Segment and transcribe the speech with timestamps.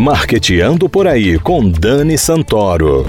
[0.00, 3.04] Marqueteando por aí com Dani Santoro.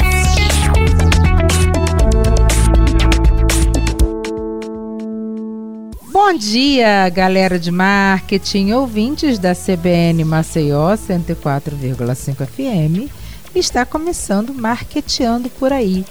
[6.12, 13.10] Bom dia, galera de marketing, ouvintes da CBN Maceió 104,5 FM.
[13.56, 16.04] Está começando Marqueteando por aí.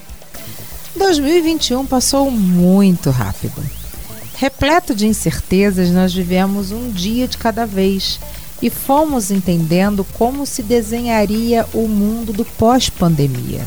[0.95, 3.63] 2021 passou muito rápido.
[4.35, 8.19] Repleto de incertezas, nós vivemos um dia de cada vez
[8.61, 13.65] e fomos entendendo como se desenharia o mundo do pós-pandemia.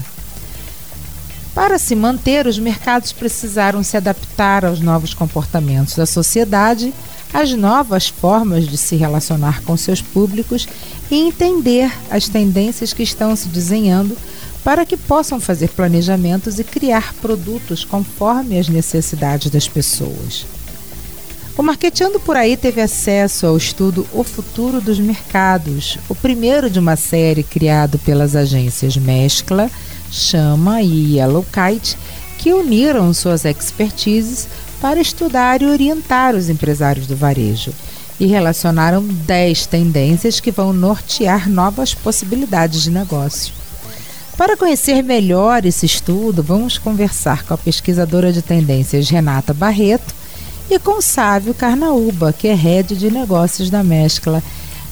[1.55, 6.93] Para se manter, os mercados precisaram se adaptar aos novos comportamentos da sociedade,
[7.33, 10.67] às novas formas de se relacionar com seus públicos
[11.11, 14.17] e entender as tendências que estão se desenhando
[14.65, 20.47] para que possam fazer planejamentos e criar produtos conforme as necessidades das pessoas.
[21.57, 26.81] O Marqueteando por aí teve acesso ao estudo O Futuro dos Mercados, o primeiro de
[26.81, 29.71] uma série criado pelas agências Mescla,
[30.11, 31.97] Chama e Yellow Kite,
[32.39, 34.49] que uniram suas expertises
[34.81, 37.73] para estudar e orientar os empresários do varejo
[38.19, 43.55] e relacionaram 10 tendências que vão nortear novas possibilidades de negócio.
[44.37, 50.24] Para conhecer melhor esse estudo, vamos conversar com a pesquisadora de tendências Renata Barreto
[50.71, 54.43] e com Sávio Carnaúba, que é head de negócios da Mescla.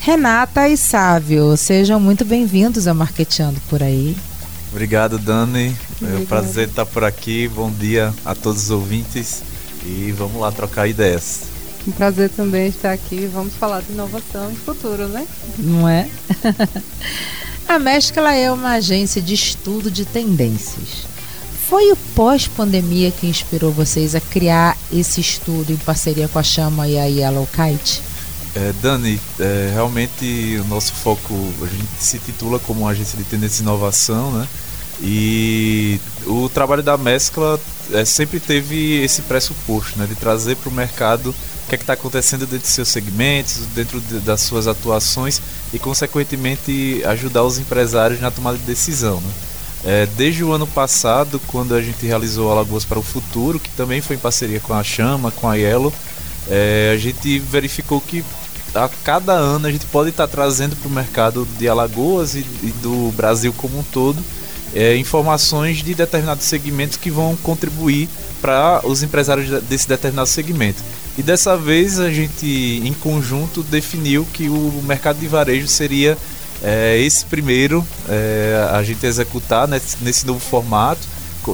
[0.01, 4.17] Renata e Sávio, sejam muito bem-vindos ao Marqueteando por aí.
[4.71, 5.77] Obrigado, Dani.
[6.03, 7.49] É um prazer estar por aqui.
[7.49, 9.43] Bom dia a todos os ouvintes
[9.85, 11.43] e vamos lá trocar ideias.
[11.87, 13.29] Um prazer também estar aqui.
[13.33, 15.27] Vamos falar de inovação e futuro, né?
[15.59, 16.09] Não é?
[17.69, 21.12] A Mescla é uma agência de estudo de tendências.
[21.73, 26.87] Foi o pós-pandemia que inspirou vocês a criar esse estudo em parceria com a Chama
[26.87, 28.03] e a Yellow Kite?
[28.55, 33.63] É, Dani, é, realmente o nosso foco, a gente se titula como agência de tendência
[33.63, 34.47] e inovação, né?
[35.01, 37.59] E o trabalho da Mescla
[37.95, 40.05] é, sempre teve esse pressuposto, né?
[40.07, 43.99] De trazer para o mercado o que é está acontecendo dentro de seus segmentos, dentro
[43.99, 45.41] de, das suas atuações
[45.73, 49.23] e, consequentemente, ajudar os empresários na tomada de decisão.
[49.23, 49.33] Né?
[49.85, 54.01] É, desde o ano passado, quando a gente realizou Alagoas para o Futuro, que também
[54.01, 55.93] foi em parceria com a Chama, com a Yellow,
[56.49, 58.25] é, a gente verificou que
[58.75, 62.73] a cada ano a gente pode estar trazendo para o mercado de Alagoas e, e,
[62.81, 64.23] do Brasil como um todo
[64.75, 68.09] é, informações de determinados segmentos que vão contribuir
[68.41, 70.83] para os empresários desse determinado segmento.
[71.17, 72.47] E dessa vez a gente,
[72.83, 76.17] em conjunto, definiu que o mercado de varejo seria
[76.63, 81.01] é, esse primeiro é, a gente executar nesse, nesse novo formato,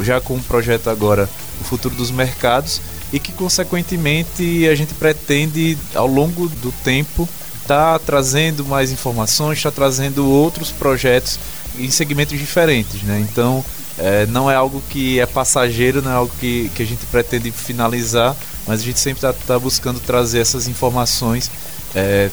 [0.03, 1.29] já com o projeto agora
[1.61, 2.81] O Futuro dos Mercados,
[3.11, 7.27] e que, consequentemente, a gente pretende, ao longo do tempo,
[7.63, 11.39] estar tá trazendo mais informações, estar tá trazendo outros projetos
[11.79, 13.03] em segmentos diferentes.
[13.03, 13.25] Né?
[13.31, 13.65] Então,
[13.97, 17.51] é, não é algo que é passageiro, não é algo que, que a gente pretende
[17.51, 18.37] finalizar,
[18.67, 21.51] mas a gente sempre está tá buscando trazer essas informações
[21.95, 22.31] é,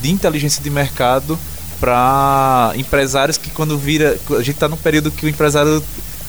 [0.00, 1.38] de inteligência de mercado
[1.80, 4.18] para empresários que quando vira.
[4.30, 5.82] A gente está num período que o empresário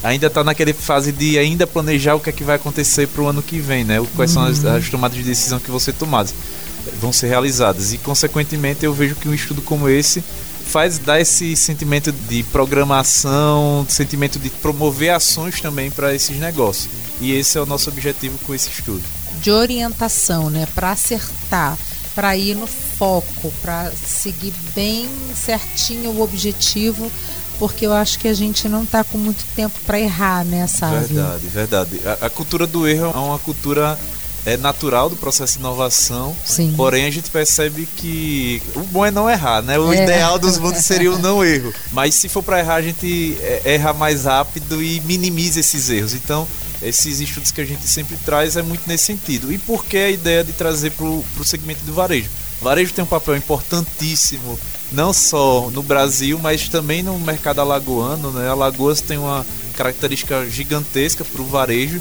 [0.03, 3.28] ainda está naquela fase de ainda planejar o que é que vai acontecer para o
[3.28, 4.03] ano que vem, né?
[4.16, 4.44] Quais uhum.
[4.44, 4.75] são as, uhum.
[4.75, 6.34] as, tomadas de decisão que vão ser tomadas,
[7.00, 7.94] vão ser realizadas.
[7.94, 10.23] E consequentemente eu vejo que um estudo como esse
[10.66, 16.89] faz dar esse sentimento de programação, sentimento de promover ações também para esses negócios.
[17.19, 19.03] E esse é o nosso objetivo com esse estudo.
[19.41, 21.78] De orientação, né, para acertar,
[22.13, 27.11] para ir no foco, para seguir bem certinho o objetivo,
[27.57, 31.05] porque eu acho que a gente não está com muito tempo para errar, né, sabe?
[31.05, 32.01] Verdade, verdade.
[32.05, 33.97] A, a cultura do erro é uma cultura
[34.45, 36.35] é natural do processo de inovação.
[36.44, 36.73] Sim.
[36.75, 39.77] Porém, a gente percebe que o bom é não errar, né?
[39.77, 40.03] O é.
[40.03, 41.73] ideal dos mundos seria o não erro.
[41.91, 46.13] Mas se for para errar, a gente é, erra mais rápido e minimiza esses erros.
[46.13, 46.47] Então,
[46.81, 49.52] esses estudos que a gente sempre traz é muito nesse sentido.
[49.52, 52.30] E por que a ideia de trazer para o segmento do varejo?
[52.60, 54.60] O varejo tem um papel importantíssimo,
[54.92, 58.31] não só no Brasil, mas também no mercado alagoano.
[58.31, 58.48] Né?
[58.50, 59.45] Alagoas tem uma
[59.75, 62.00] característica gigantesca para o varejo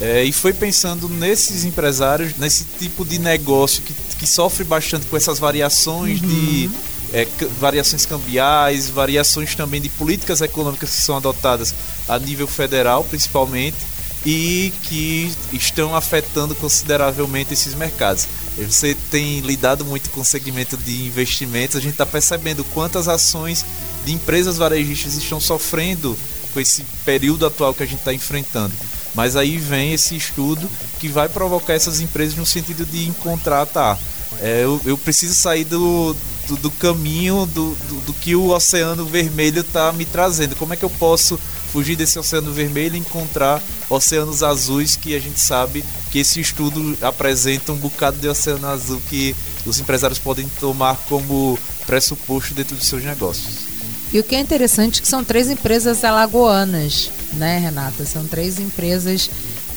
[0.00, 5.16] é, e foi pensando nesses empresários, nesse tipo de negócio que, que sofre bastante com
[5.16, 6.28] essas variações uhum.
[6.28, 6.70] de
[7.12, 7.26] é,
[7.58, 11.74] variações cambiais, variações também de políticas econômicas que são adotadas
[12.08, 13.76] a nível federal, principalmente,
[14.24, 18.26] e que estão afetando consideravelmente esses mercados.
[18.58, 23.64] Você tem lidado muito com o segmento de investimentos, a gente está percebendo quantas ações
[24.04, 26.16] de empresas varejistas estão sofrendo
[26.52, 28.74] com esse período atual que a gente está enfrentando.
[29.14, 30.68] Mas aí vem esse estudo
[30.98, 33.98] que vai provocar essas empresas no sentido de encontrar, tá?
[34.40, 36.14] É, eu, eu, preciso sair do,
[36.46, 40.56] do, do caminho do, do, do, que o Oceano Vermelho está me trazendo.
[40.56, 41.38] Como é que eu posso
[41.72, 46.96] fugir desse Oceano Vermelho e encontrar oceanos azuis que a gente sabe que esse estudo
[47.00, 49.34] apresenta um bocado de oceano azul que
[49.64, 53.70] os empresários podem tomar como pressuposto dentro dos seus negócios.
[54.12, 58.04] E o que é interessante é que são três empresas alagoanas, né, Renata?
[58.04, 59.30] São três empresas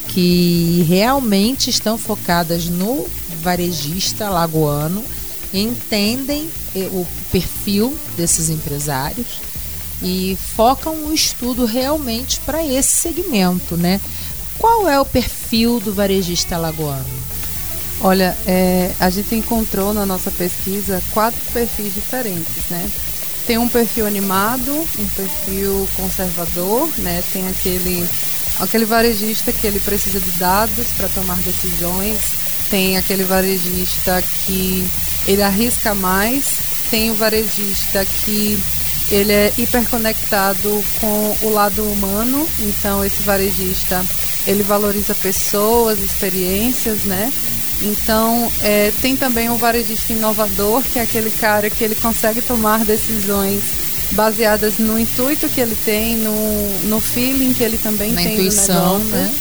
[0.08, 3.08] que realmente estão focadas no
[3.40, 5.04] varejista alagoano,
[5.52, 9.53] entendem eh, o perfil desses empresários
[10.04, 14.00] e focam o estudo realmente para esse segmento, né?
[14.58, 17.04] Qual é o perfil do varejista alagoano?
[18.00, 22.90] Olha, é, a gente encontrou na nossa pesquisa quatro perfis diferentes, né?
[23.46, 27.22] Tem um perfil animado, um perfil conservador, né?
[27.32, 28.08] Tem aquele
[28.58, 32.20] aquele varejista que ele precisa de dados para tomar decisões,
[32.70, 34.88] tem aquele varejista que
[35.24, 36.44] ele arrisca mais,
[36.90, 38.58] tem o varejista que
[39.10, 44.04] ele é hiperconectado com o lado humano, então esse varejista
[44.46, 47.32] ele valoriza pessoas, experiências, né?
[47.82, 52.84] Então, é, tem também um varejista inovador, que é aquele cara que ele consegue tomar
[52.84, 53.62] decisões
[54.10, 56.32] baseadas no intuito que ele tem, no,
[56.84, 59.16] no feeling que ele também Na tem intuição, no negócio.
[59.16, 59.34] né?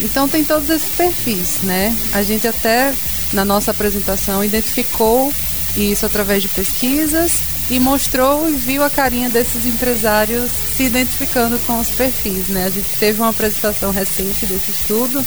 [0.00, 1.94] Então tem todos esses perfis, né?
[2.12, 2.94] A gente até
[3.32, 5.32] na nossa apresentação identificou
[5.76, 7.32] isso através de pesquisas
[7.70, 12.64] e mostrou e viu a carinha desses empresários se identificando com os perfis, né?
[12.64, 15.24] A gente teve uma apresentação recente desse estudo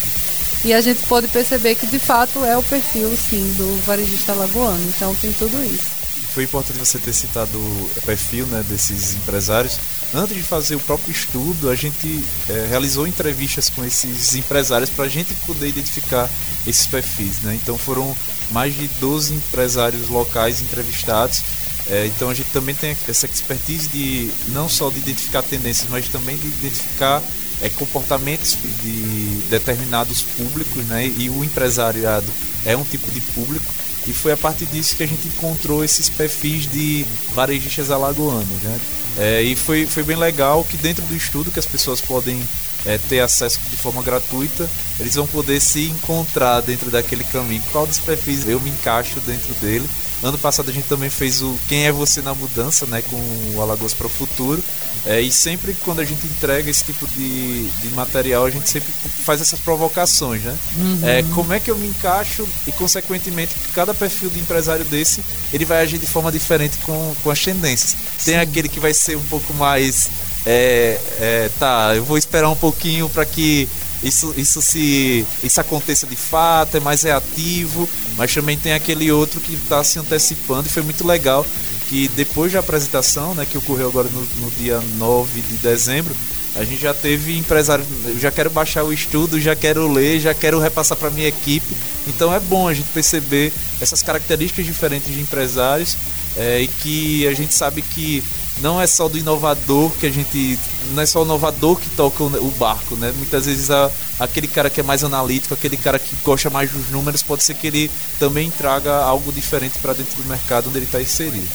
[0.64, 4.84] e a gente pôde perceber que de fato é o perfil, sim, do varejista lagoano.
[4.90, 5.96] Então tem tudo isso.
[6.34, 9.80] Foi importante você ter citado o perfil né, desses empresários.
[10.14, 15.06] Antes de fazer o próprio estudo, a gente é, realizou entrevistas com esses empresários para
[15.06, 16.30] a gente poder identificar
[16.68, 17.40] esses perfis.
[17.40, 17.56] Né?
[17.56, 18.14] Então foram
[18.52, 21.42] mais de 12 empresários locais entrevistados.
[21.90, 26.08] É, então a gente também tem essa expertise de não só de identificar tendências, mas
[26.08, 27.22] também de identificar
[27.62, 31.06] é, comportamentos de determinados públicos, né?
[31.06, 32.28] E o empresariado
[32.66, 33.74] é um tipo de público.
[34.08, 38.80] E foi a partir disso que a gente encontrou esses perfis de varejistas alagoanos, né?
[39.18, 42.44] É, e foi, foi bem legal que dentro do estudo que as pessoas podem
[42.86, 47.64] é, ter acesso de forma gratuita, eles vão poder se encontrar dentro daquele caminho.
[47.72, 49.90] Qual dos perfis eu me encaixo dentro dele?
[50.26, 53.16] Ano passado a gente também fez o Quem é Você na Mudança, né, com
[53.56, 54.64] o Alagoas para o Futuro.
[55.06, 58.92] É, e sempre quando a gente entrega esse tipo de, de material, a gente sempre
[59.24, 60.58] faz essas provocações, né?
[60.78, 61.00] Uhum.
[61.04, 65.22] É, como é que eu me encaixo e, consequentemente, cada perfil de empresário desse,
[65.54, 67.96] ele vai agir de forma diferente com, com as tendências.
[68.24, 68.40] Tem Sim.
[68.40, 70.10] aquele que vai ser um pouco mais...
[70.48, 73.68] É, é, tá, eu vou esperar um pouquinho para que
[74.04, 79.40] isso, isso se isso aconteça de fato, é mais reativo, mas também tem aquele outro
[79.40, 81.46] que está se antecipando e foi muito legal
[81.88, 86.16] que depois da apresentação, né, que ocorreu agora no, no dia 9 de dezembro,
[86.56, 90.34] a gente já teve empresários, eu já quero baixar o estudo, já quero ler, já
[90.34, 91.76] quero repassar para minha equipe.
[92.08, 93.52] Então é bom a gente perceber
[93.82, 95.98] essas características diferentes de empresários
[96.38, 98.24] é, e que a gente sabe que
[98.62, 100.58] não é só do inovador que a gente.
[100.92, 103.14] Não é só o inovador que toca o, barco, né?
[103.18, 106.90] Muitas vezes a, aquele cara que é mais analítico, aquele cara que gosta mais dos
[106.90, 110.86] números, pode ser que ele também traga algo diferente para dentro do mercado onde ele
[110.86, 111.48] está inserido.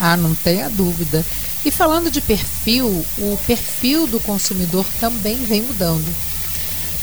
[0.00, 1.24] Ah, não tenha dúvida.
[1.64, 6.06] E falando de perfil, o perfil do consumidor também vem mudando,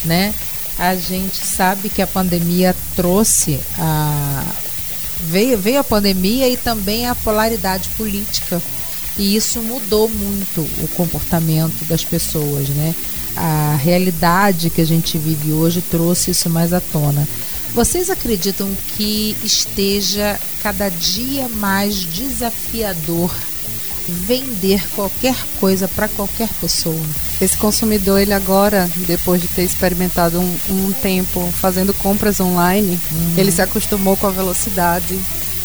[0.06, 0.34] né?
[0.80, 4.44] A gente sabe que a pandemia trouxe a
[5.26, 8.62] veio, veio a pandemia e também a polaridade política
[9.18, 12.94] e isso mudou muito o comportamento das pessoas, né?
[13.36, 17.28] A realidade que a gente vive hoje trouxe isso mais à tona.
[17.74, 23.30] Vocês acreditam que esteja cada dia mais desafiador
[24.08, 27.06] vender qualquer coisa para qualquer pessoa?
[27.42, 33.34] Esse consumidor, ele agora, depois de ter experimentado um, um tempo fazendo compras online, uhum.
[33.38, 35.20] ele se acostumou com a velocidade,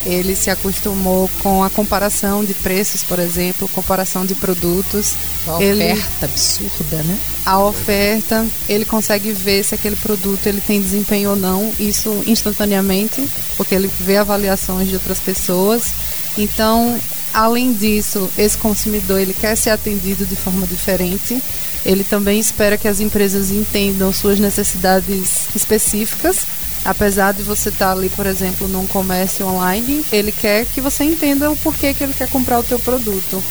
[0.04, 5.14] ele se acostumou com a comparação de preços, por exemplo, comparação de produtos.
[5.46, 7.18] A ele, oferta absurda, né?
[7.44, 13.28] A oferta, ele consegue ver se aquele produto ele tem desempenho ou não, isso instantaneamente,
[13.56, 15.92] porque ele vê avaliações de outras pessoas.
[16.36, 16.98] Então,
[17.32, 21.42] além disso, esse consumidor ele quer ser atendido de forma diferente.
[21.84, 26.46] Ele também espera que as empresas entendam suas necessidades específicas
[26.84, 31.50] apesar de você estar ali, por exemplo, num comércio online, ele quer que você entenda
[31.50, 33.42] o porquê que ele quer comprar o teu produto.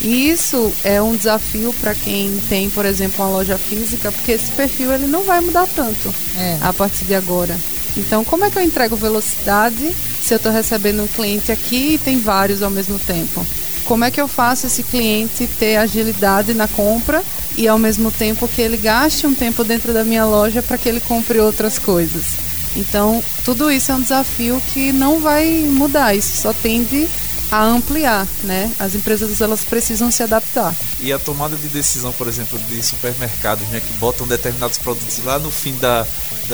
[0.00, 4.50] E isso é um desafio para quem tem, por exemplo, uma loja física, porque esse
[4.50, 6.58] perfil ele não vai mudar tanto É.
[6.60, 7.56] a partir de agora.
[7.96, 11.98] Então, como é que eu entrego velocidade se eu estou recebendo um cliente aqui e
[11.98, 13.46] tem vários ao mesmo tempo?
[13.84, 17.22] Como é que eu faço esse cliente ter agilidade na compra
[17.56, 20.88] e ao mesmo tempo que ele gaste um tempo dentro da minha loja para que
[20.88, 22.41] ele compre outras coisas?
[22.74, 27.08] Então, tudo isso é um desafio que não vai mudar, isso só tende
[27.52, 28.72] a ampliar, né?
[28.78, 30.74] As empresas elas precisam se adaptar.
[30.98, 35.38] E a tomada de decisão, por exemplo, de supermercados, né, que botam determinados produtos lá
[35.38, 36.06] no fim da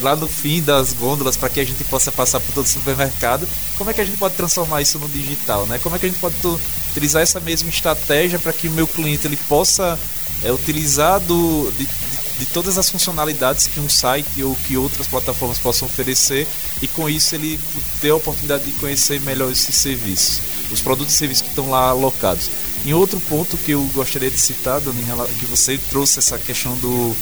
[0.02, 3.48] lá no fim das gôndolas para que a gente possa passar por todo o supermercado.
[3.76, 5.78] Como é que a gente pode transformar isso no digital, né?
[5.78, 6.34] Como é que a gente pode
[6.90, 9.98] utilizar essa mesma estratégia para que o meu cliente ele possa
[10.42, 11.87] é, utilizar do, de,
[12.38, 16.47] de todas as funcionalidades que um site ou que outras plataformas possam oferecer
[16.80, 17.59] e com isso ele
[18.00, 20.40] ter a oportunidade de conhecer melhor esses serviços,
[20.71, 22.49] os produtos e serviços que estão lá alocados.
[22.85, 27.14] Em outro ponto que eu gostaria de citar, que você trouxe essa questão do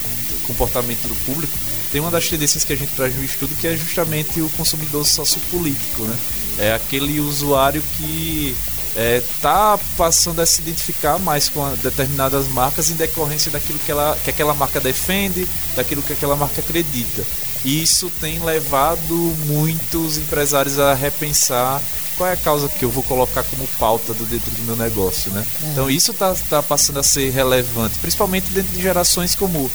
[0.47, 1.57] comportamento do público,
[1.91, 5.07] tem uma das tendências que a gente traz no estudo que é justamente o consumidor
[5.07, 6.19] sociopolítico, né?
[6.59, 8.57] É aquele usuário que
[8.97, 14.19] é, tá passando a se identificar mais com determinadas marcas em decorrência daquilo que, ela,
[14.25, 17.25] que aquela marca defende, daquilo que aquela marca acredita.
[17.63, 19.15] E isso tem levado
[19.47, 21.83] muitos empresários a repensar
[22.17, 25.31] qual é a causa que eu vou colocar como pauta do dentro do meu negócio,
[25.31, 25.45] né?
[25.63, 25.67] É.
[25.73, 29.71] Então isso está tá passando a ser relevante, principalmente dentro de gerações como uh,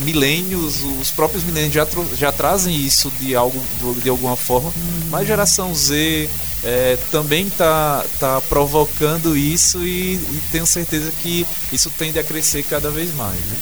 [0.00, 3.60] milênios, os próprios milênios já, já trazem isso de, algo,
[4.02, 5.08] de alguma forma, hum.
[5.10, 6.28] mas geração Z,
[6.64, 12.62] é, também está tá provocando isso e, e, tenho certeza que isso tende a crescer
[12.62, 13.38] cada vez mais.
[13.38, 13.56] Né?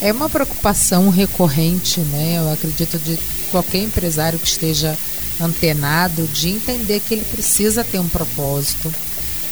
[0.00, 2.38] É uma preocupação recorrente, né?
[2.38, 3.18] Eu acredito de
[3.50, 4.96] qualquer empresário que esteja
[5.40, 8.92] antenado de entender que ele precisa ter um propósito,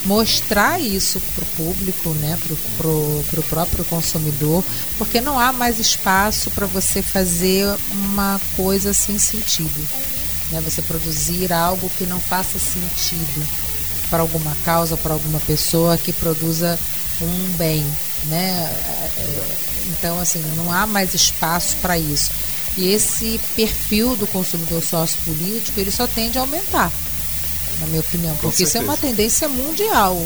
[0.05, 2.39] mostrar isso para o público, né,
[2.77, 4.65] para o próprio consumidor,
[4.97, 9.89] porque não há mais espaço para você fazer uma coisa sem sentido
[10.53, 10.61] né?
[10.61, 13.47] Você produzir algo que não faça sentido
[14.09, 16.79] para alguma causa, para alguma pessoa que produza
[17.21, 17.85] um bem,
[18.27, 18.71] né?
[19.89, 22.31] Então, assim, não há mais espaço para isso.
[22.77, 26.93] E esse perfil do consumidor sociopolítico, ele só tende a aumentar,
[27.81, 30.17] na minha opinião, porque isso é uma tendência mundial.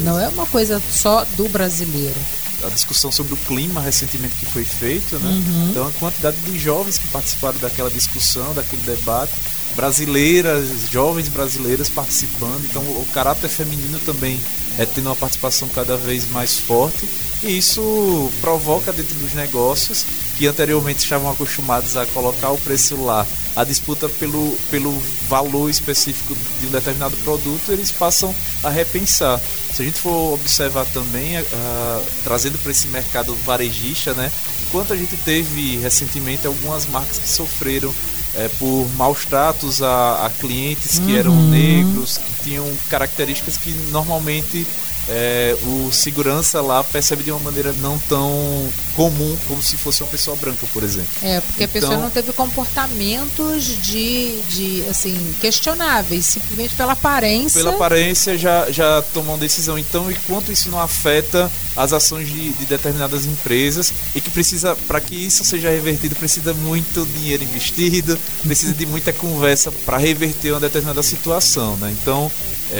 [0.00, 2.20] Não é uma coisa só do brasileiro
[2.62, 5.30] a discussão sobre o clima recentemente que foi feito, né?
[5.30, 5.70] Uhum.
[5.70, 9.32] Então a quantidade de jovens que participaram daquela discussão, daquele debate,
[9.74, 14.40] brasileiras, jovens brasileiras participando, então o caráter feminino também
[14.78, 17.08] é tendo uma participação cada vez mais forte
[17.42, 20.04] e isso provoca dentro dos negócios
[20.36, 24.92] que anteriormente estavam acostumados a colocar o preço lá, a disputa pelo, pelo
[25.28, 29.40] valor específico de um determinado produto, eles passam a repensar.
[29.72, 34.30] Se a gente for observar também, uh, trazendo para esse mercado varejista, né,
[34.66, 37.94] enquanto a gente teve recentemente algumas marcas que sofreram
[38.34, 41.18] é, por maus tratos a, a clientes que uhum.
[41.18, 44.66] eram negros, que tinham características que normalmente
[45.08, 50.08] é, o segurança lá percebe de uma maneira não tão comum como se fosse uma
[50.08, 51.10] pessoa branca, por exemplo.
[51.22, 57.58] É, porque então, a pessoa não teve comportamentos de, de assim, questionáveis, simplesmente pela aparência.
[57.60, 59.78] Pela aparência já, já tomou uma decisão.
[59.78, 65.00] Então, enquanto isso não afeta as ações de, de determinadas empresas e que precisa, para
[65.00, 70.60] que isso seja revertido, precisa muito dinheiro investido, precisa de muita conversa para reverter uma
[70.60, 71.94] determinada situação, né?
[72.00, 72.30] Então,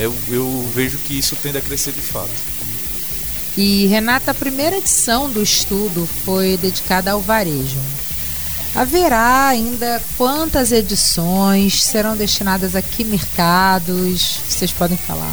[0.03, 2.33] eu, eu vejo que isso tende a crescer de fato.
[3.57, 7.79] E Renata, a primeira edição do estudo foi dedicada ao varejo.
[8.75, 14.41] Haverá ainda quantas edições serão destinadas a que mercados?
[14.49, 15.33] Vocês podem falar.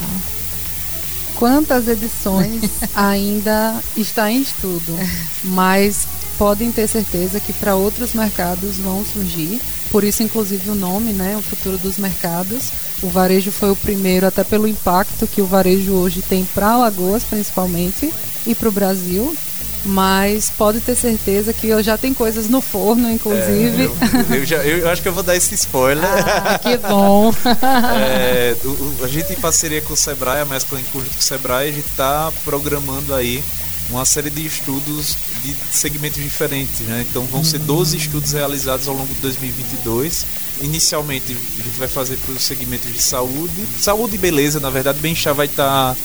[1.36, 2.62] Quantas edições
[2.94, 4.96] ainda está em estudo,
[5.44, 9.60] mas podem ter certeza que para outros mercados vão surgir.
[9.92, 12.72] Por isso, inclusive, o nome, né, o futuro dos mercados.
[13.04, 17.24] O varejo foi o primeiro, até pelo impacto que o varejo hoje tem para Alagoas,
[17.24, 18.12] principalmente,
[18.48, 19.36] e para o Brasil.
[19.84, 23.84] Mas pode ter certeza que eu já tenho coisas no forno, inclusive.
[23.84, 26.06] É, eu, eu, já, eu, acho que eu vou dar esse spoiler.
[26.06, 27.34] Ah, que bom!
[27.98, 28.56] é,
[29.04, 31.74] a gente, em parceria com o Sebrae, a Mescla em conjunto com o Sebrae, a
[31.74, 33.44] gente está programando aí
[33.92, 37.06] uma série de estudos de segmentos diferentes, né?
[37.10, 40.26] Então vão ser 12 estudos realizados ao longo de 2022.
[40.62, 45.00] Inicialmente a gente vai fazer para os segmentos de saúde, saúde e beleza, na verdade,
[45.00, 45.98] bem-estar vai estar tá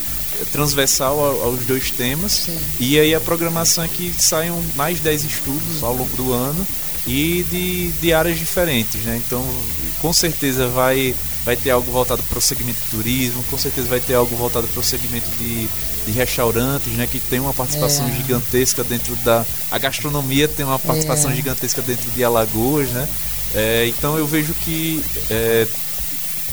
[0.51, 2.31] transversal aos dois temas.
[2.31, 2.57] Sim.
[2.79, 6.67] E aí a programação é que saiam mais 10 estudos ao longo do ano
[7.05, 9.21] e de, de áreas diferentes, né?
[9.25, 9.43] Então,
[10.01, 11.15] com certeza vai
[11.45, 14.67] vai ter algo voltado para o segmento de turismo, com certeza vai ter algo voltado
[14.67, 15.69] para o segmento de
[16.07, 18.11] de restaurantes, né, que tem uma participação é.
[18.15, 21.35] gigantesca dentro da a gastronomia tem uma participação é.
[21.35, 23.07] gigantesca dentro de Alagoas, né?
[23.53, 25.67] É, então eu vejo que é,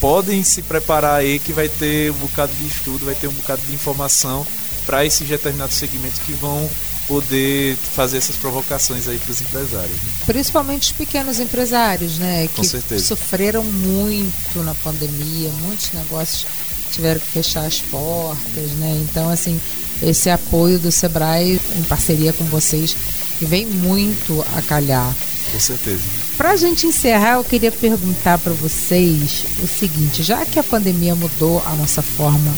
[0.00, 3.62] podem se preparar aí que vai ter um bocado de estudo, vai ter um bocado
[3.62, 4.44] de informação
[4.84, 6.68] para esses determinados segmentos que vão
[7.06, 9.96] poder fazer essas provocações aí para os empresários.
[9.96, 10.10] Né?
[10.26, 12.48] Principalmente os pequenos empresários, né?
[12.54, 13.04] Com que certeza.
[13.04, 16.46] sofreram muito na pandemia, muitos negócios
[16.94, 19.04] tiveram que fechar as portas, né?
[19.08, 19.60] Então, assim,
[20.02, 22.96] esse apoio do Sebrae em parceria com vocês
[23.40, 25.14] vem muito a calhar.
[25.50, 26.02] Com certeza.
[26.36, 31.14] Para a gente encerrar, eu queria perguntar para vocês o seguinte: já que a pandemia
[31.14, 32.52] mudou a nossa forma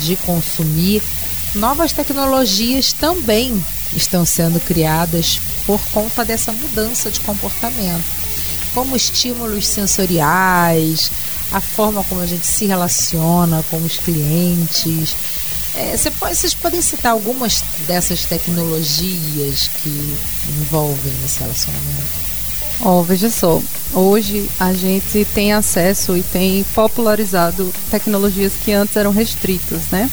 [0.00, 1.02] de consumir,
[1.54, 3.62] novas tecnologias também
[3.94, 8.04] estão sendo criadas por conta dessa mudança de comportamento,
[8.72, 11.10] como estímulos sensoriais,
[11.52, 15.14] a forma como a gente se relaciona com os clientes.
[15.74, 20.18] É, vocês podem citar algumas dessas tecnologias que
[20.60, 22.22] envolvem esse relacionamento?
[22.80, 23.62] Oh, veja só,
[23.94, 30.10] hoje a gente tem acesso e tem popularizado tecnologias que antes eram restritas, né?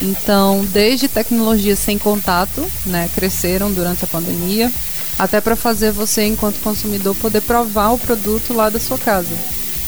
[0.00, 4.72] Então, desde tecnologias sem contato, né, cresceram durante a pandemia,
[5.18, 9.34] até para fazer você, enquanto consumidor, poder provar o produto lá da sua casa.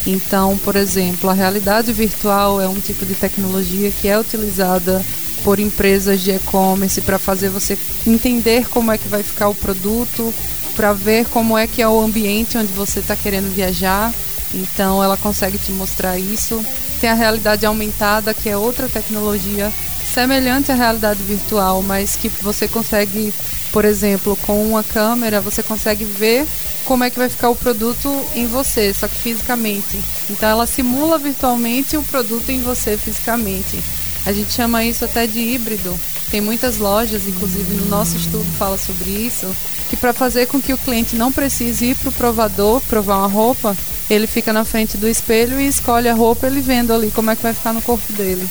[0.05, 5.03] Então, por exemplo, a realidade virtual é um tipo de tecnologia que é utilizada
[5.43, 10.33] por empresas de e-commerce para fazer você entender como é que vai ficar o produto,
[10.75, 14.13] para ver como é que é o ambiente onde você está querendo viajar.
[14.53, 16.63] Então, ela consegue te mostrar isso.
[16.99, 19.71] Tem a realidade aumentada, que é outra tecnologia
[20.13, 23.33] semelhante à realidade virtual, mas que você consegue,
[23.71, 26.45] por exemplo, com uma câmera, você consegue ver
[26.83, 29.99] como é que vai ficar o produto em você, só que fisicamente.
[30.29, 33.79] Então ela simula virtualmente o produto em você fisicamente.
[34.25, 35.97] A gente chama isso até de híbrido.
[36.29, 39.53] Tem muitas lojas, inclusive no nosso estudo fala sobre isso,
[39.89, 43.27] que para fazer com que o cliente não precise ir para o provador provar uma
[43.27, 43.75] roupa,
[44.09, 47.35] ele fica na frente do espelho e escolhe a roupa, ele vendo ali como é
[47.35, 48.47] que vai ficar no corpo dele.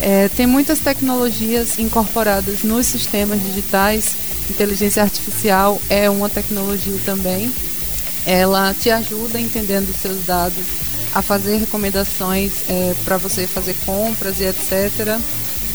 [0.00, 4.16] É, tem muitas tecnologias incorporadas nos sistemas digitais.
[4.52, 7.50] Inteligência artificial é uma tecnologia também.
[8.26, 10.62] Ela te ajuda entendendo os seus dados
[11.14, 15.18] a fazer recomendações é, para você fazer compras e etc.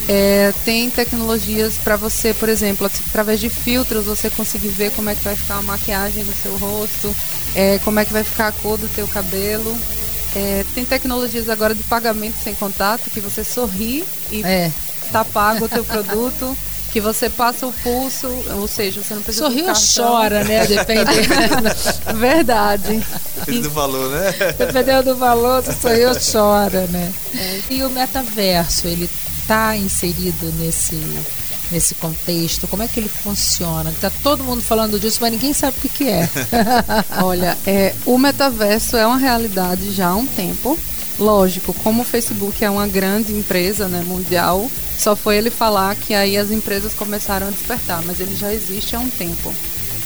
[0.07, 5.15] É, tem tecnologias para você, por exemplo, através de filtros, você conseguir ver como é
[5.15, 7.15] que vai ficar a maquiagem no seu rosto,
[7.55, 9.75] é, como é que vai ficar a cor do teu cabelo.
[10.35, 14.71] É, tem tecnologias agora de pagamento sem contato, que você sorri e é.
[15.11, 16.55] tá pago o teu produto.
[16.91, 20.65] que você passa o pulso, ou seja, você não precisa Sorriu ou chora, né?
[20.65, 21.69] Dependendo.
[22.15, 23.03] Verdade.
[23.35, 24.33] Dependendo do valor, né?
[24.57, 27.13] Dependendo do valor, você sorriu ou chora, né?
[27.35, 27.61] É.
[27.69, 29.09] E o metaverso, ele
[29.47, 30.95] tá inserido nesse
[31.71, 32.67] nesse contexto?
[32.67, 33.89] Como é que ele funciona?
[33.89, 36.29] Está todo mundo falando disso, mas ninguém sabe o que, que é.
[37.21, 40.77] Olha, é, o metaverso é uma realidade já há um tempo.
[41.19, 46.13] Lógico, como o Facebook é uma grande empresa né, mundial, só foi ele falar que
[46.13, 49.53] aí as empresas começaram a despertar, mas ele já existe há um tempo.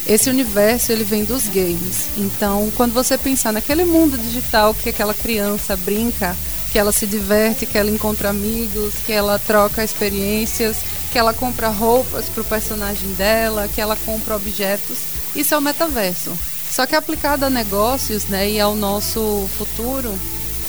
[0.06, 2.10] Esse universo ele vem dos games.
[2.18, 6.36] Então, quando você pensar naquele mundo digital que aquela criança brinca,
[6.72, 10.78] que ela se diverte, que ela encontra amigos, que ela troca experiências,
[11.12, 14.98] que ela compra roupas para o personagem dela, que ela compra objetos.
[15.36, 16.32] Isso é o metaverso.
[16.70, 20.18] Só que aplicado a negócios né, e ao nosso futuro,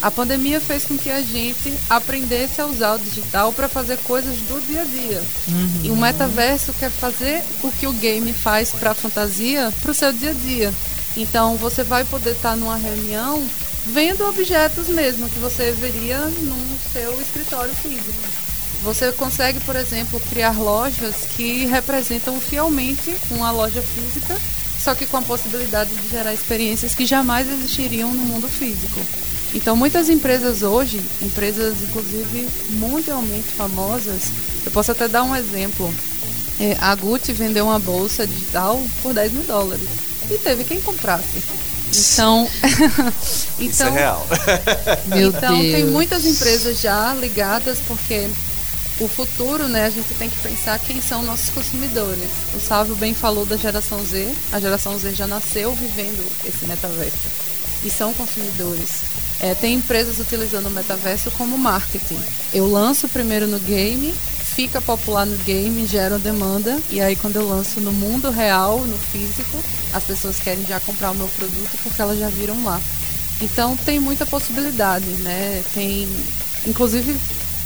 [0.02, 4.36] a pandemia fez com que a gente aprendesse a usar o digital para fazer coisas
[4.38, 5.22] do dia a dia.
[5.46, 5.80] Uhum.
[5.84, 9.94] E o metaverso quer fazer o que o game faz para a fantasia para o
[9.94, 10.74] seu dia a dia.
[11.16, 13.46] Então você vai poder estar tá numa reunião
[13.86, 18.42] vendo objetos mesmo que você veria no seu escritório físico.
[18.82, 24.36] Você consegue, por exemplo, criar lojas que representam fielmente uma loja física,
[24.80, 29.00] só que com a possibilidade de gerar experiências que jamais existiriam no mundo físico.
[29.54, 34.30] Então, muitas empresas hoje, empresas inclusive mundialmente famosas,
[34.64, 35.92] eu posso até dar um exemplo.
[36.60, 39.88] É, a Gucci vendeu uma bolsa digital por 10 mil dólares
[40.30, 41.42] e teve quem comprasse.
[41.94, 43.12] Então, então
[43.58, 44.26] Isso é então, real.
[45.06, 45.74] Meu então Deus.
[45.74, 48.28] tem muitas empresas já ligadas porque
[49.00, 52.28] o futuro, né, a gente tem que pensar quem são nossos consumidores.
[52.54, 54.32] O Sávio bem falou da geração Z.
[54.52, 57.52] A geração Z já nasceu vivendo esse metaverso
[57.84, 59.02] e são consumidores.
[59.42, 62.20] É, tem empresas utilizando o metaverso como marketing.
[62.54, 64.14] Eu lanço primeiro no game,
[64.54, 68.96] fica popular no game, gera demanda, e aí quando eu lanço no mundo real, no
[68.96, 69.58] físico,
[69.92, 72.80] as pessoas querem já comprar o meu produto porque elas já viram lá.
[73.40, 75.64] Então tem muita possibilidade, né?
[75.74, 76.08] Tem
[76.64, 77.16] inclusive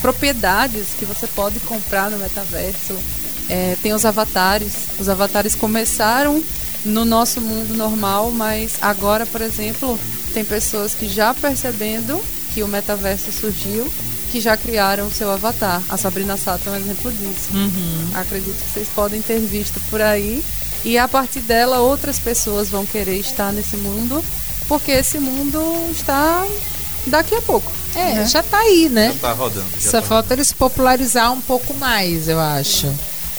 [0.00, 2.96] propriedades que você pode comprar no metaverso.
[3.50, 4.72] É, tem os avatares.
[4.98, 6.42] Os avatares começaram
[6.84, 9.98] no nosso mundo normal, mas agora, por exemplo,
[10.36, 12.22] tem pessoas que já percebendo
[12.52, 13.90] que o metaverso surgiu,
[14.30, 15.82] que já criaram o seu avatar.
[15.88, 17.48] A Sabrina Sato é um exemplo disso.
[17.54, 18.10] Uhum.
[18.12, 20.44] Acredito que vocês podem ter visto por aí.
[20.84, 24.22] E a partir dela, outras pessoas vão querer estar nesse mundo,
[24.68, 25.58] porque esse mundo
[25.90, 26.46] está
[27.06, 27.72] daqui a pouco.
[27.94, 28.26] É, né?
[28.26, 29.12] já tá aí, né?
[29.14, 29.70] Já tá rodando.
[29.80, 32.92] já Só tá falta ele se popularizar um pouco mais, eu acho.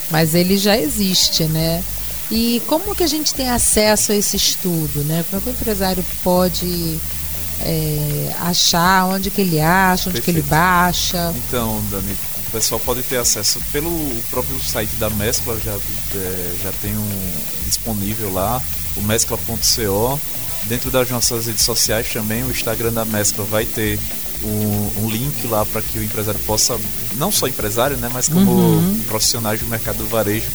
[0.09, 1.83] Mas ele já existe, né?
[2.29, 5.23] E como que a gente tem acesso a esse estudo, né?
[5.29, 6.99] Como é que o empresário pode
[7.61, 10.61] é, achar onde que ele acha, onde que ele Perfeito.
[10.61, 11.33] baixa?
[11.47, 12.11] Então, Dani,
[12.47, 13.89] o pessoal pode ter acesso pelo
[14.29, 17.31] próprio site da Mescla, já, é, já tem um
[17.65, 18.61] disponível lá,
[18.95, 20.19] o mescla.co.
[20.65, 23.97] Dentro das nossas redes sociais também, o Instagram da Mescla vai ter
[24.43, 26.77] um, um link lá para que o empresário possa,
[27.15, 29.01] não só empresário, né, mas como Uhum.
[29.07, 30.47] profissionais do mercado do varejo,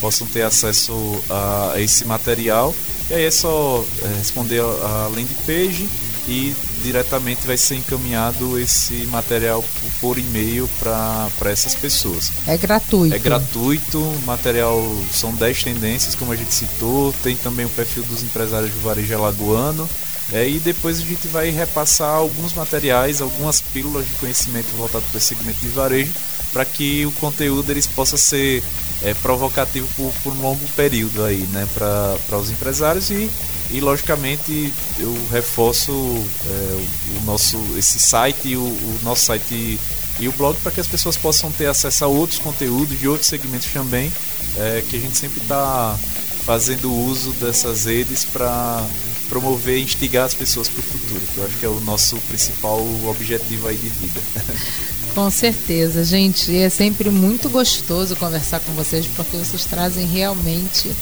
[0.00, 0.92] possam ter acesso
[1.28, 2.74] a esse material.
[3.10, 5.88] E aí é só é, responder a landing page
[6.28, 9.64] e diretamente vai ser encaminhado esse material
[10.00, 12.30] por, e-mail para essas pessoas.
[12.46, 13.14] É gratuito.
[13.14, 14.80] É gratuito, o material
[15.12, 19.14] são 10 tendências, como a gente citou, tem também o perfil dos empresários do varejo
[19.14, 19.88] alagoano.
[20.32, 25.18] É, e depois a gente vai repassar alguns materiais, algumas pílulas de conhecimento voltado para
[25.18, 26.12] o segmento de varejo,
[26.52, 28.62] para que o conteúdo eles possa ser
[29.02, 33.30] é, provocativo por, por um longo período aí, né, para os empresários e,
[33.70, 36.86] e logicamente eu reforço é,
[37.16, 39.78] o, o nosso esse site, o, o nosso site
[40.18, 43.28] e o blog para que as pessoas possam ter acesso a outros conteúdos de outros
[43.28, 44.12] segmentos também,
[44.56, 45.98] é, que a gente sempre está
[46.44, 48.86] fazendo uso dessas redes para
[49.30, 52.16] promover e instigar as pessoas para o futuro, que eu acho que é o nosso
[52.28, 54.20] principal objetivo aí de vida.
[55.14, 56.54] Com certeza, gente.
[56.54, 60.94] É sempre muito gostoso conversar com vocês porque vocês trazem realmente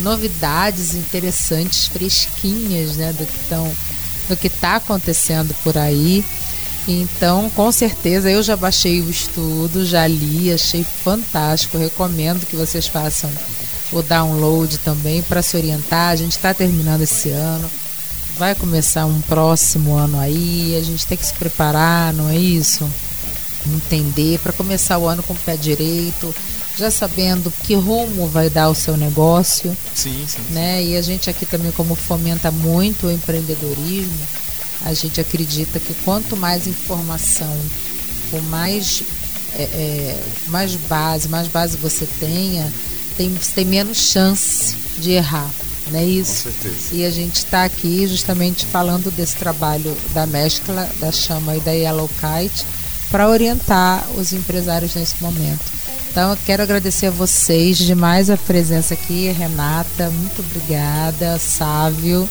[0.00, 3.72] novidades interessantes, fresquinhas, né, do que estão,
[4.28, 6.24] do que está acontecendo por aí.
[6.88, 11.78] Então, com certeza, eu já baixei o estudo, já li, achei fantástico.
[11.78, 13.30] Recomendo que vocês façam
[13.92, 16.10] o download também para se orientar.
[16.10, 17.70] A gente está terminando esse ano,
[18.36, 20.76] vai começar um próximo ano aí.
[20.78, 22.88] A gente tem que se preparar, não é isso?
[23.66, 26.34] entender para começar o ano com o pé direito,
[26.76, 30.40] já sabendo que rumo vai dar o seu negócio, Sim, sim.
[30.50, 30.82] né?
[30.82, 34.26] E a gente aqui também como fomenta muito o empreendedorismo,
[34.82, 37.54] a gente acredita que quanto mais informação,
[38.30, 39.02] com mais
[39.54, 42.72] é, é, mais base, mais base você tenha,
[43.20, 45.50] tem, você tem menos chance de errar,
[45.90, 46.44] não é Com isso?
[46.44, 46.88] certeza.
[46.92, 51.72] E a gente está aqui justamente falando desse trabalho da mescla, da chama e da
[51.72, 52.64] Yellow Kite
[53.10, 55.60] para orientar os empresários nesse momento.
[56.10, 62.26] Então eu quero agradecer a vocês demais a presença aqui, Renata, muito obrigada, Sávio.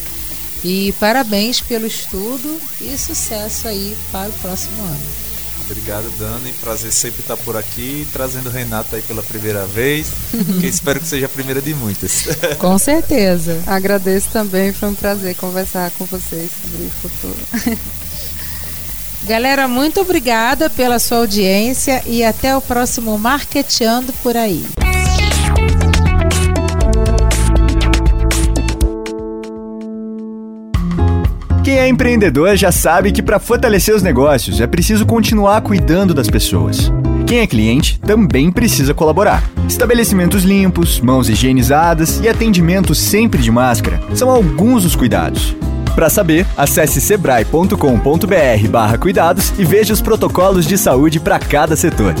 [0.64, 5.19] E parabéns pelo estudo e sucesso aí para o próximo ano.
[5.70, 6.52] Obrigado, Dani.
[6.54, 10.08] Prazer sempre estar por aqui, trazendo o Renato aí pela primeira vez,
[10.60, 12.26] que espero que seja a primeira de muitas.
[12.58, 13.62] Com certeza.
[13.68, 17.78] Agradeço também, foi um prazer conversar com vocês sobre o futuro.
[19.22, 24.66] Galera, muito obrigada pela sua audiência e até o próximo Marqueteando por aí.
[31.80, 36.92] É empreendedor já sabe que para fortalecer os negócios é preciso continuar cuidando das pessoas.
[37.26, 39.42] Quem é cliente também precisa colaborar.
[39.68, 45.56] Estabelecimentos limpos, mãos higienizadas e atendimento sempre de máscara são alguns dos cuidados.
[45.94, 52.14] Para saber, acesse sebrae.com.br/barra cuidados e veja os protocolos de saúde para cada setor.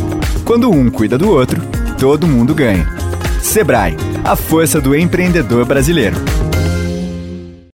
[0.44, 1.60] Quando um cuida do outro,
[1.98, 2.88] todo mundo ganha.
[3.42, 6.16] Sebrae, a força do empreendedor brasileiro.